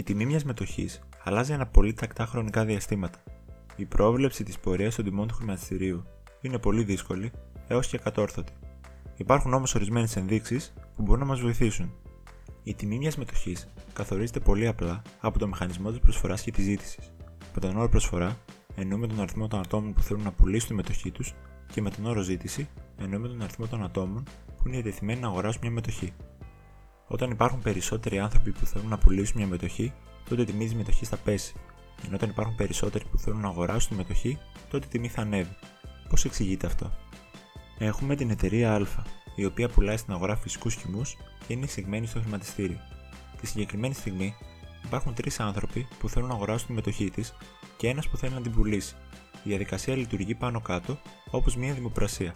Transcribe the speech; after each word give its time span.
Η 0.00 0.02
τιμή 0.02 0.26
μιας 0.26 0.44
μετοχής 0.44 1.00
αλλάζει 1.24 1.52
ένα 1.52 1.66
πολύ 1.66 1.92
τακτά 1.92 2.26
χρονικά 2.26 2.64
διαστήματα. 2.64 3.22
Η 3.76 3.84
πρόβλεψη 3.84 4.44
της 4.44 4.58
πορείας 4.58 4.94
των 4.94 5.04
τιμών 5.04 5.28
του 5.28 5.34
χρηματιστηρίου 5.34 6.04
είναι 6.40 6.58
πολύ 6.58 6.84
δύσκολη 6.84 7.32
έως 7.68 7.86
και 7.86 7.98
κατόρθωτη. 7.98 8.52
Υπάρχουν 9.16 9.54
όμως 9.54 9.74
ορισμένες 9.74 10.16
ενδείξεις 10.16 10.72
που 10.96 11.02
μπορούν 11.02 11.20
να 11.20 11.26
μας 11.26 11.40
βοηθήσουν. 11.40 11.92
Η 12.62 12.74
τιμή 12.74 12.98
μιας 12.98 13.16
μετοχής 13.16 13.68
καθορίζεται 13.92 14.40
πολύ 14.40 14.66
απλά 14.66 15.02
από 15.20 15.38
το 15.38 15.46
μηχανισμό 15.46 15.90
της 15.90 15.98
προσφοράς 15.98 16.42
και 16.42 16.50
της 16.50 16.64
ζήτησης. 16.64 17.12
Με 17.54 17.60
τον 17.60 17.76
όρο 17.76 17.88
προσφορά 17.88 18.36
εννοούμε 18.74 19.06
τον 19.06 19.20
αριθμό 19.20 19.48
των 19.48 19.60
ατόμων 19.60 19.92
που 19.92 20.02
θέλουν 20.02 20.22
να 20.22 20.32
πουλήσουν 20.32 20.68
τη 20.68 20.74
μετοχή 20.74 21.10
τους 21.10 21.34
και 21.72 21.80
με 21.80 21.90
τον 21.90 22.06
όρο 22.06 22.20
ζήτηση 22.20 22.68
εννοούμε 22.96 23.28
τον 23.28 23.42
αριθμό 23.42 23.66
των 23.66 23.84
ατόμων 23.84 24.22
που 24.56 24.62
είναι 24.66 24.80
διατεθειμένοι 24.80 25.20
να 25.20 25.26
αγοράσουν 25.26 25.60
μια 25.62 25.70
μετοχή. 25.70 26.12
Όταν 27.12 27.30
υπάρχουν 27.30 27.60
περισσότεροι 27.60 28.18
άνθρωποι 28.18 28.52
που 28.52 28.66
θέλουν 28.66 28.88
να 28.88 28.98
πουλήσουν 28.98 29.36
μια 29.36 29.46
μετοχή, 29.46 29.92
τότε 30.28 30.42
η 30.42 30.44
τιμή 30.44 30.64
της 30.64 30.74
μετοχής 30.74 31.08
θα 31.08 31.16
πέσει. 31.16 31.54
Ενώ 32.04 32.14
όταν 32.14 32.28
υπάρχουν 32.28 32.56
περισσότεροι 32.56 33.04
που 33.10 33.18
θέλουν 33.18 33.40
να 33.40 33.48
αγοράσουν 33.48 33.90
τη 33.90 33.94
μετοχή, 33.96 34.38
τότε 34.70 34.86
η 34.86 34.88
τιμή 34.88 35.08
θα 35.08 35.20
ανέβει. 35.20 35.56
Πώς 36.08 36.24
εξηγείται 36.24 36.66
αυτό; 36.66 36.92
Έχουμε 37.78 38.14
την 38.16 38.30
εταιρεία 38.30 38.74
Α, 38.74 38.86
η 39.36 39.44
οποία 39.44 39.68
πουλάει 39.68 39.96
στην 39.96 40.12
αγορά 40.12 40.36
φυσικούς 40.36 40.74
χυμούς 40.74 41.16
και 41.46 41.52
είναι 41.52 41.64
εισηγμένη 41.64 42.06
στο 42.06 42.20
χρηματιστήριο. 42.20 42.78
Τη 43.40 43.46
συγκεκριμένη 43.46 43.94
στιγμή 43.94 44.34
υπάρχουν 44.84 45.14
τρεις 45.14 45.40
άνθρωποι 45.40 45.88
που 45.98 46.08
θέλουν 46.08 46.28
να 46.28 46.34
αγοράσουν 46.34 46.66
τη 46.66 46.72
μετοχή 46.72 47.10
της 47.10 47.34
και 47.76 47.88
ένας 47.88 48.08
που 48.08 48.16
θέλει 48.16 48.34
να 48.34 48.40
την 48.40 48.52
πουλήσει. 48.52 48.94
Η 49.34 49.48
διαδικασία 49.48 49.96
λειτουργεί 49.96 50.34
πάνω 50.34 50.60
κάτω 50.60 50.98
όπως 51.30 51.56
μια 51.56 51.74
δημοπρασία. 51.74 52.34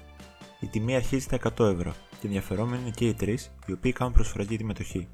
Η 0.65 0.67
τιμή 0.67 0.97
αρχίζει 0.97 1.23
στα 1.23 1.39
100 1.59 1.73
ευρώ 1.73 1.95
και 2.11 2.27
ενδιαφερόμενοι 2.27 2.83
είναι 2.83 2.91
και 2.91 3.09
οι 3.09 3.15
τρεις 3.15 3.51
οι 3.67 3.73
οποίοι 3.73 3.93
κάνουν 3.93 4.13
προσφορά 4.13 4.43
για 4.45 4.59
τη 4.59 4.65
μετοχή. 4.65 5.09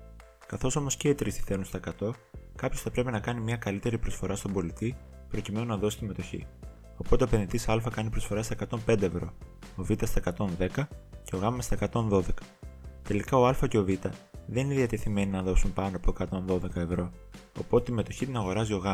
Καθώς 0.46 0.76
όμως 0.76 0.96
και 0.96 1.08
οι 1.08 1.14
τρεις 1.14 1.34
τη 1.34 1.42
θέλουν 1.42 1.64
στα 1.64 1.80
100, 2.00 2.10
κάποιος 2.56 2.82
θα 2.82 2.90
πρέπει 2.90 3.10
να 3.10 3.20
κάνει 3.20 3.40
μια 3.40 3.56
καλύτερη 3.56 3.98
προσφορά 3.98 4.36
στον 4.36 4.52
πολιτή 4.52 4.96
προκειμένου 5.28 5.66
να 5.66 5.76
δώσει 5.76 5.98
τη 5.98 6.04
μετοχή. 6.04 6.46
Οπότε 6.96 7.24
ο 7.24 7.26
επενδυτής 7.26 7.68
Α 7.68 7.82
κάνει 7.90 8.10
προσφορά 8.10 8.42
στα 8.42 8.56
105 8.86 9.02
ευρώ, 9.02 9.32
ο 9.76 9.82
Β 9.82 9.90
στα 10.04 10.34
110 10.36 10.46
και 11.22 11.36
ο 11.36 11.38
Γ 11.38 11.60
στα 11.60 11.90
112. 11.92 12.20
Τελικά 13.02 13.36
ο 13.36 13.46
Α 13.46 13.54
και 13.68 13.78
ο 13.78 13.84
Β 13.84 13.88
δεν 14.46 14.64
είναι 14.64 14.74
διατεθειμένοι 14.74 15.30
να 15.30 15.42
δώσουν 15.42 15.72
πάνω 15.72 15.96
από 15.96 16.14
112 16.58 16.76
ευρώ, 16.76 17.10
οπότε 17.58 17.84
τη 17.84 17.92
μετοχή 17.92 18.26
την 18.26 18.36
αγοράζει 18.36 18.72
ο 18.72 18.78
Γ. 18.78 18.84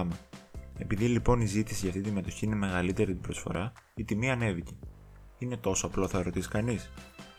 Επειδή 0.79 1.07
λοιπόν 1.07 1.41
η 1.41 1.47
ζήτηση 1.47 1.81
για 1.81 1.89
αυτή 1.89 2.01
τη 2.01 2.11
μετοχή 2.11 2.45
είναι 2.45 2.55
μεγαλύτερη 2.55 3.13
την 3.13 3.23
προσφορά, 3.23 3.73
η 3.95 4.05
τιμή 4.05 4.31
ανέβηκε. 4.31 4.73
Είναι 5.39 5.57
τόσο 5.57 5.87
απλό 5.87 6.09
θα 6.09 6.23
ρωτήσει 6.23 6.49
κανείς. 6.49 6.93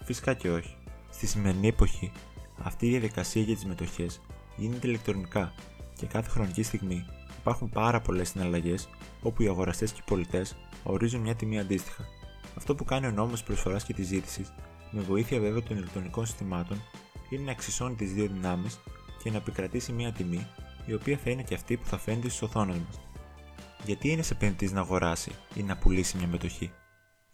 Φυσικά 0.04 0.34
και 0.34 0.50
όχι. 0.50 0.76
Στη 1.10 1.28
σημερινή 1.28 1.68
εποχή, 1.68 2.12
αυτή 2.64 2.86
η 2.86 2.90
διαδικασία 2.90 3.42
για 3.42 3.56
τις 3.56 3.66
μετοχές 3.66 4.22
γίνεται 4.56 4.88
ηλεκτρονικά 4.88 5.54
και 5.96 6.06
κάθε 6.06 6.30
χρονική 6.30 6.64
στιγμή 6.64 7.06
υπάρχουν 7.40 7.70
πάρα 7.70 8.02
πολλές 8.02 8.30
συναλλαγές 8.30 8.90
όπου 9.22 9.44
οι 9.44 9.48
αγοραστές 9.48 9.92
και 9.92 10.00
οι 10.02 10.10
πολιτές 10.10 10.56
ορίζουν 10.84 11.22
μια 11.22 11.36
τιμή 11.36 11.60
αντίστοιχα. 11.60 12.06
Αυτό 12.58 12.76
που 12.76 12.84
κάνει 12.84 13.08
ο 13.08 13.12
νόμος 13.12 13.40
τη 13.40 13.46
προσφοράς 13.46 13.84
και 13.84 13.94
της 13.94 14.08
ζήτησης, 14.08 14.54
με 14.92 15.02
βοήθεια 15.02 15.40
βέβαια 15.40 15.64
των 15.64 15.78
ηλεκτρονικών 15.78 16.26
συστημάτων, 16.26 16.82
είναι 17.30 17.44
να 17.44 17.52
εξισώνει 17.52 17.96
τις 17.96 18.14
δύο 18.14 18.28
δυνάμεις 18.28 18.80
και 19.24 19.32
να 19.32 19.38
επικρατήσει 19.38 19.92
μια 19.92 20.12
τιμή 20.12 20.48
η 20.86 20.94
οποία 20.94 21.18
θα 21.18 21.30
είναι 21.30 21.44
και 21.44 21.54
αυτή 21.54 21.78
που 21.78 21.86
θα 21.86 21.98
φαίνεται 21.98 22.30
στι 22.30 22.46
οθόνες 22.46 22.78
μας. 22.78 23.00
Γιατί 23.86 24.10
είναι 24.10 24.24
επενδυτής 24.32 24.72
να 24.72 24.80
αγοράσει 24.80 25.32
ή 25.56 25.64
να 25.64 25.78
πουλήσει 25.78 26.18
μια 26.18 26.28
μετοχή; 26.28 26.72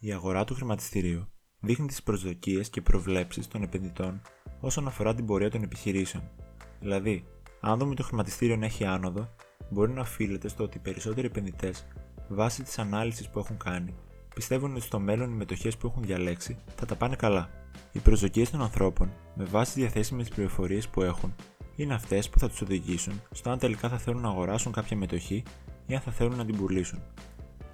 Η 0.06 0.14
αγορά 0.14 0.44
του 0.44 0.54
χρηματιστηρίου 0.54 1.28
δείχνει 1.60 1.88
τις 1.88 2.04
προσδοκίες 2.04 2.70
και 2.70 2.82
προβλέψεις 2.82 3.48
των 3.48 3.64
επενδυτών 3.64 4.22
όσον 4.60 4.88
αφορά 4.88 5.14
την 5.16 5.26
πορεία 5.26 5.50
των 5.50 5.64
επιχειρήσεων. 5.64 6.24
Δηλαδή, 6.80 7.26
αν 7.62 7.80
δούμε 7.80 7.96
το 7.96 8.04
χρηματιστήριο 8.04 8.56
να 8.56 8.66
έχει 8.66 8.86
άνοδο, 8.86 9.30
μπορεί 9.70 9.92
να 9.92 10.02
οφείλεται 10.02 10.48
στο 10.48 10.64
ότι 10.64 10.78
οι 10.78 10.80
περισσότεροι 10.80 11.28
επενδυτές, 11.28 11.88
βάσει 12.30 12.64
της 12.64 12.80
ανάλυσης 12.80 13.30
που 13.30 13.40
έχουν 13.40 13.58
κάνει, 13.58 13.96
πιστεύουν 14.36 14.72
ότι 14.72 14.82
στο 14.82 15.00
μέλλον 15.00 15.32
οι 15.32 15.36
μετοχές 15.36 15.78
που 15.78 15.88
έχουν 15.88 16.04
διαλέξει 16.04 16.58
θα 16.76 16.86
τα 16.86 16.96
πάνε 16.96 17.16
καλά. 17.16 17.50
Οι 17.92 18.00
προσδοκίες 18.00 18.50
των 18.50 18.62
ανθρώπων, 18.62 19.14
με 19.36 19.44
βάση 19.44 19.74
τι 19.74 19.80
διαθέσιμες 19.80 20.30
πληροφορίες 20.30 20.88
που 20.88 21.02
έχουν, 21.02 21.36
είναι 21.76 21.94
αυτές 21.94 22.30
που 22.30 22.40
θα 22.40 22.50
τους 22.50 22.62
οδηγήσουν 22.62 23.22
στο 23.32 23.50
αν 23.50 23.58
τελικά 23.58 23.90
θα 23.90 23.98
θέλουν 23.98 24.22
να 24.22 24.30
αγοράσουν 24.30 24.72
κάποια 24.72 24.98
μετοχή 24.98 25.44
ή 25.86 25.96
αν 25.96 26.02
θα 26.02 26.12
θέλουν 26.12 26.36
να 26.36 26.46
την 26.46 26.58
πουλήσουν. 26.58 27.02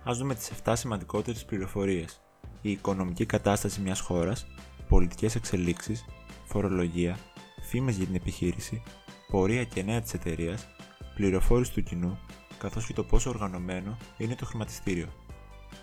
Α 0.04 0.14
δούμε 0.14 0.36
τις 0.36 0.52
7 0.64 0.74
σημαντικότερες 0.76 1.46
πληροφορίες. 1.46 2.22
Η 2.62 2.72
οικονομική 2.72 3.26
κατάσταση 3.26 3.82
μιας 3.82 4.00
χώρας, 4.00 4.48
πολιτικές 4.88 5.36
εξελίξεις, 5.36 6.06
φορολογία, 6.46 7.18
φήμες 7.62 7.96
για 7.96 8.06
την 8.06 8.16
επιχείρηση, 8.16 8.84
πορεία 9.32 9.64
και 9.64 9.84
νέα 9.84 10.02
της 10.02 10.14
εταιρείας, 10.14 10.68
πληροφόρηση 11.16 11.74
του 11.74 11.84
κοινού, 11.84 12.20
καθώς 12.58 12.86
και 12.86 12.94
το 12.94 13.04
πόσο 13.04 13.30
οργανωμένο 13.30 13.98
είναι 14.18 14.36
το 14.36 14.46
χρηματιστήριο. 14.46 15.08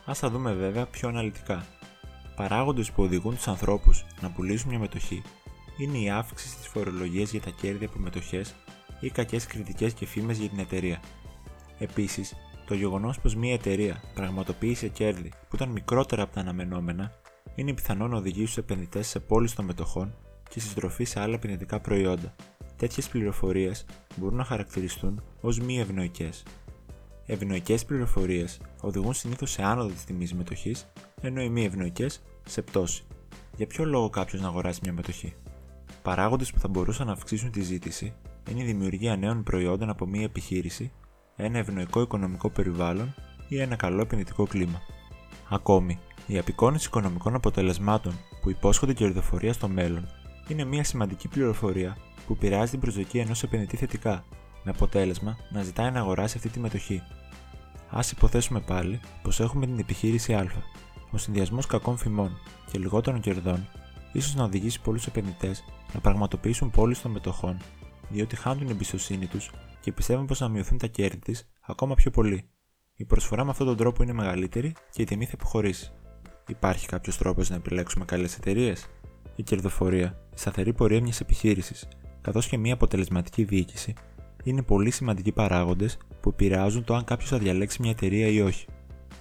Α 0.05 0.12
τα 0.21 0.31
δούμε 0.31 0.53
βέβαια 0.53 0.87
πιο 0.87 1.09
αναλυτικά. 1.09 1.66
Παράγοντες 2.37 2.91
που 2.93 3.03
οδηγούν 3.03 3.34
τους 3.34 3.49
ανθρώπους 3.49 4.05
να 4.21 4.31
πουλήσουν 4.31 4.69
μια 4.69 4.78
μετοχή 4.78 5.22
είναι 5.78 5.99
η 5.99 6.10
αύξηση 6.10 6.56
της 6.56 6.66
φορολογίας 6.66 7.31
για 7.31 7.41
τα 7.41 7.50
κέρδη 7.50 7.84
από 7.84 7.99
μετοχές 7.99 8.55
ή 9.00 9.10
κακές 9.10 9.47
κριτικές 9.47 9.93
και 9.93 10.06
φήμες 10.06 10.38
για 10.38 10.49
την 10.49 10.59
εταιρεία. 10.59 11.00
Επίσης, 11.78 12.34
το 12.66 12.75
γεγονός 12.75 13.21
πως 13.21 13.34
μια 13.34 13.53
εταιρεία 13.53 14.03
πραγματοποίησε 14.15 14.88
κέρδη 14.88 15.28
που 15.49 15.56
ήταν 15.56 15.69
μικρότερα 15.69 16.22
από 16.22 16.34
τα 16.34 16.41
αναμενόμενα 16.41 17.12
είναι 17.54 17.75
πιθανό 17.75 18.09
να 18.09 18.16
οδηγήσει 18.16 18.47
τους 18.47 18.56
επενδυτές 18.56 19.06
σε 19.06 19.21
πώληση 19.21 19.56
των 19.56 19.65
μετοχών 19.65 20.15
και 20.49 20.60
συστροφή 20.60 21.05
σε 21.05 21.21
άλλα 21.21 21.34
επενδυτικά 21.34 21.81
προϊόντα. 21.81 22.34
Τέτοιες 22.76 23.09
πληροφορίες 23.09 23.87
μπορούν 24.16 24.37
να 24.37 24.44
χαρακτηριστούν 24.44 25.22
ως 25.41 25.60
μη 25.60 25.81
ευνοϊκές. 25.81 26.43
Ευνοϊκές 27.26 27.84
πληροφορίες 27.84 28.60
οδηγούν 28.81 29.15
συνήθως 29.15 29.50
σε 29.50 29.62
άνοδο 29.62 29.88
της 29.88 30.05
τιμής 30.05 30.34
μετοχής, 30.34 30.87
ενώ 31.21 31.41
οι 31.43 31.49
μη 31.49 31.65
ευνοϊκές 31.65 32.22
σε 32.47 32.62
πτώση. 32.62 33.05
Για 33.56 33.66
ποιο 33.66 33.84
λόγο 33.84 34.10
κάποιος 34.10 34.43
να 34.43 34.49
αγοράσει 34.49 34.81
μια 34.82 34.93
μετοχή; 34.93 35.34
Παράγοντες 36.03 36.53
που 36.53 36.59
θα 36.59 36.69
μπορούσαν 36.69 37.06
να 37.06 37.12
αυξήσουν 37.12 37.50
τη 37.50 37.60
ζήτηση 37.60 38.15
είναι 38.50 38.62
η 38.62 38.65
δημιουργία 38.65 39.16
νέων 39.16 39.43
προϊόντων 39.43 39.88
από 39.88 40.06
μια 40.06 40.22
επιχείρηση 40.22 40.93
ένα 41.37 41.59
ευνοϊκό 41.59 42.01
οικονομικό 42.01 42.51
περιβάλλον 42.51 43.15
ή 43.49 43.61
ένα 43.61 43.77
καλό 43.77 44.01
επενδυτικό 44.01 44.47
κλίμα. 44.47 44.81
Ακόμη, 45.49 45.99
η 46.27 46.39
απεικόνηση 46.39 46.87
οικονομικών 46.87 47.35
αποτελεσμάτων 47.35 48.19
που 48.43 48.51
υπόσχονται 48.51 48.93
κερδοφορία 48.93 49.53
στο 49.53 49.69
μέλλον 49.69 50.09
είναι 50.49 50.65
μια 50.65 50.85
σημαντική 50.85 51.29
πληροφορία 51.29 51.97
που 52.27 52.33
επηρεάζει 52.33 52.71
την 52.71 52.81
προσδοκία 52.81 53.23
ενός 53.23 53.43
επενδυτή 53.43 53.77
θετικά, 53.77 54.25
με 54.65 54.71
αποτέλεσμα 54.71 55.37
να 55.51 55.63
ζητάει 55.63 55.91
να 55.91 56.01
αγοράσει 56.01 56.37
αυτή 56.37 56.49
τη 56.49 56.61
μετοχή. 56.61 57.03
Α 57.91 58.01
υποθέσουμε 58.13 58.61
πάλι 58.61 59.01
πως 59.23 59.41
έχουμε 59.41 59.67
την 59.67 59.79
επιχείρηση 59.79 60.35
Α. 60.35 60.53
Ο 61.11 61.19
συνδυασμός 61.19 61.67
κακών 61.67 61.97
φημών 61.97 62.39
και 62.71 62.79
λιγότερων 62.79 63.21
κερδών 63.21 63.69
ίσως 64.13 64.35
να 64.35 64.45
οδηγήσει 64.45 64.81
πολλούς 64.81 65.07
επενδυτές 65.07 65.65
να 65.93 66.01
πραγματοποιήσουν 66.01 66.71
πώληση 66.71 67.03
των 67.03 67.11
μετοχών, 67.11 67.57
διότι 68.09 68.37
χάνουν 68.37 68.59
την 68.59 68.71
εμπιστοσύνη 68.71 69.27
τους 69.27 69.51
και 69.87 69.93
πιστεύουν 69.93 70.27
πως 70.27 70.39
θα 70.39 70.49
μειωθούν 70.49 70.79
τα 70.79 70.87
κέρδη 70.87 71.19
της 71.19 71.49
ακόμα 71.61 71.95
πιο 71.95 72.11
πολύ. 72.11 72.49
Η 72.95 73.05
προσφορά 73.05 73.45
με 73.45 73.51
αυτόν 73.51 73.67
τον 73.67 73.77
τρόπο 73.77 74.03
είναι 74.03 74.13
μεγαλύτερη 74.13 74.75
και 74.91 75.03
η 75.03 75.05
τιμή 75.05 75.25
θα 75.25 75.31
υποχωρήσει. 75.35 75.93
Υπάρχει 76.49 76.87
κάποιος 76.87 77.19
τρόπος 77.19 77.51
να 77.51 77.57
επιλέξουμε 77.57 78.05
καλές 78.05 78.37
εταιρείες; 78.37 78.87
Η 79.37 79.43
κερδοφορία, 79.43 80.19
η 80.35 80.39
σταθερή 80.39 80.73
πορεία 80.73 81.01
μιας 81.01 81.21
επιχείρησης, 81.21 81.89
καθώς 82.21 82.49
και 82.49 82.59
μια 82.59 82.75
αποτελεσματική 82.75 83.45
διοίκηση, 83.45 83.95
είναι 84.45 84.63
πολύ 84.63 84.91
σημαντικοί 84.91 85.33
παράγοντες 85.33 85.99
που 86.21 86.29
επηρεάζουν 86.29 86.85
το 86.85 86.95
αν 86.95 87.05
κάποιος 87.05 87.29
θα 87.29 87.39
διαλέξει 87.39 87.83
μια 87.83 87.91
εταιρεία 87.91 88.27
ή 88.27 88.41
όχι. 88.41 88.67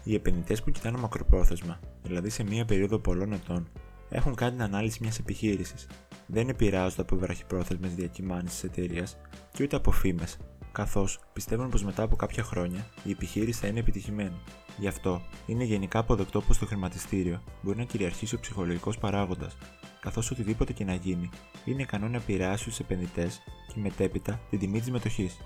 Οι 0.04 0.14
επενδυτές 0.14 0.64
που 0.64 0.72
κοιτάνε 0.72 0.98
μακροπρόθεσμα, 0.98 1.80
δηλαδή 2.04 2.30
σε 2.30 2.44
μια 2.44 2.66
περίοδο 2.66 3.00
πολλών 3.00 3.34
ετών, 3.34 3.68
έχουν 4.16 4.36
κάνει 4.36 4.52
την 4.52 4.62
ανάλυση 4.62 4.98
μιας 5.02 5.20
επιχείρησης. 5.20 5.88
Δεν 6.28 6.50
επηρεάζονται 6.50 7.02
από 7.02 7.16
βραχυπρόθεσμες 7.16 7.96
διακυμάνσεις 7.96 8.60
της 8.60 8.64
εταιρείας 8.64 9.18
και 9.52 9.64
ούτε 9.64 9.76
από 9.76 9.92
φήμες, 9.92 10.38
καθώς 10.72 11.20
πιστεύουν 11.34 11.70
πως 11.70 11.84
μετά 11.84 12.04
από 12.04 12.16
κάποια 12.16 12.44
χρόνια 12.44 12.88
η 13.04 13.12
επιχείρηση 13.12 13.60
θα 13.60 13.68
είναι 13.68 13.80
επιτυχημένη. 13.80 14.42
Γι' 14.78 14.88
αυτό 14.88 15.22
είναι 15.46 15.64
γενικά 15.64 16.00
αποδεκτό 16.00 16.42
πως 16.42 16.58
το 16.58 16.66
χρηματιστήριο 16.66 17.42
μπορεί 17.62 17.78
να 17.78 17.84
κυριαρχήσει 17.84 18.36
ο 18.36 18.40
ψυχολογικός 18.40 18.98
παράγοντας, 18.98 19.58
καθώς 20.00 20.32
οτιδήποτε 20.32 20.74
και 20.74 20.84
να 20.84 20.94
γίνει 20.94 21.30
είναι 21.66 21.82
ικανό 21.82 22.08
να 22.08 22.18
επηρεάσει 22.18 22.64
τους 22.64 22.80
επενδυτές 22.80 23.42
και 23.68 23.80
μετέπειτα 23.80 24.40
την 24.50 24.60
τιμή 24.60 24.80
της 24.80 24.92
μετοχής. 24.92 25.38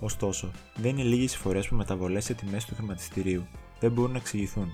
Ωστόσο, 0.00 0.50
δεν 0.76 0.90
είναι 0.90 1.08
λίγες 1.08 1.34
οι 1.34 1.38
φορές 1.38 1.68
που 1.68 1.74
μεταβολές 1.74 2.24
σε 2.24 2.34
τιμές 2.34 2.64
του 2.64 2.74
χρηματιστηρίου 2.74 3.46
δεν 3.80 3.92
μπορούν 3.92 4.10
να 4.12 4.18
εξηγηθούν. 4.18 4.68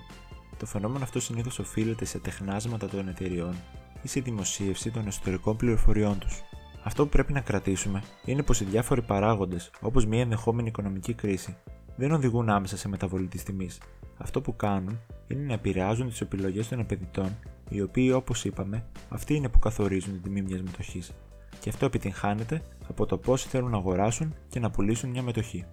Το 0.59 0.65
φαινόμενο 0.65 1.03
αυτό 1.03 1.19
συνήθως 1.19 1.59
οφείλεται 1.59 2.05
σε 2.05 2.19
τεχνάσματα 2.19 2.87
των 2.87 3.07
εταιριών 3.07 3.55
ή 4.01 4.07
σε 4.07 4.19
δημοσίευση 4.19 4.91
των 4.91 5.07
εσωτερικών 5.07 5.57
πληροφοριών 5.57 6.19
τους. 6.19 6.41
Αυτό 6.83 7.03
που 7.03 7.09
πρέπει 7.09 7.33
να 7.33 7.41
κρατήσουμε 7.41 8.03
είναι 8.25 8.43
πως 8.43 8.61
οι 8.61 8.65
διάφοροι 8.65 9.01
παράγοντες, 9.01 9.71
όπως 9.81 10.05
μια 10.05 10.21
ενδεχόμενη 10.21 10.67
οικονομική 10.67 11.13
κρίση, 11.13 11.57
δεν 11.95 12.11
οδηγούν 12.11 12.49
άμεσα 12.49 12.77
σε 12.77 12.87
μεταβολή 12.87 13.27
τη 13.27 13.43
τιμής. 13.43 13.77
Αυτό 14.17 14.41
που 14.41 14.55
κάνουν 14.55 14.99
είναι 15.27 15.43
να 15.43 15.53
επηρεάζουν 15.53 16.09
τις 16.09 16.21
επιλογές 16.21 16.67
των 16.67 16.79
επενδυτών, 16.79 17.37
οι 17.69 17.81
οποίοι 17.81 18.11
όπως 18.15 18.45
είπαμε, 18.45 18.85
αυτοί 19.09 19.33
είναι 19.33 19.49
που 19.49 19.59
καθορίζουν 19.59 20.13
την 20.13 20.21
τιμή 20.21 20.41
μιας 20.41 20.61
μετοχής. 20.61 21.11
και 21.59 21.69
αυτό 21.69 21.85
επιτυγχάνεται 21.85 22.61
από 22.89 23.05
το 23.05 23.17
πόσοι 23.17 23.47
θέλουν 23.47 23.71
να 23.71 23.77
αγοράσουν 23.77 24.35
και 24.49 24.59
να 24.59 24.69
πουλήσουν 24.69 25.09
μια 25.09 25.21
μετοχή. 25.21 25.65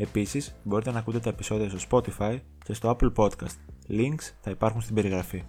Επίσης, 0.00 0.54
μπορείτε 0.62 0.90
να 0.90 0.98
ακούτε 0.98 1.18
τα 1.18 1.28
επεισόδια 1.28 1.78
στο 1.78 1.78
Spotify 1.90 2.38
και 2.64 2.72
στο 2.74 2.96
Apple 2.96 3.12
Podcast. 3.14 3.56
Links 3.88 4.32
θα 4.40 4.50
υπάρχουν 4.50 4.80
στην 4.80 4.94
περιγραφή. 4.94 5.44